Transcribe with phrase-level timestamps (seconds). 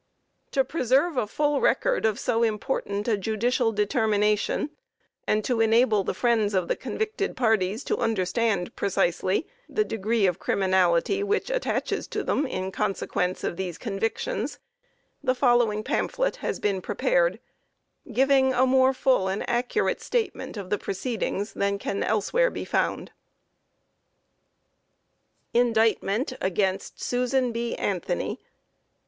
[0.53, 4.71] To preserve a full record of so important a judicial determination,
[5.27, 10.39] and to enable the friends of the convicted parties to understand precisely the degree of
[10.39, 14.57] criminality which attaches to them in consequence of these convictions,
[15.23, 17.39] the following pamphlet has been prepared
[18.11, 23.11] giving a more full and accurate statement of the proceedings than can elsewhere be found.
[25.53, 27.75] INDICTMENT AGAINST SUSAN B.
[27.75, 28.39] ANTHONY.